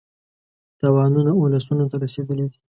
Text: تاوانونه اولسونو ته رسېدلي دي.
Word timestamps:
تاوانونه 0.79 1.31
اولسونو 1.35 1.85
ته 1.91 1.95
رسېدلي 2.03 2.45
دي. 2.51 2.59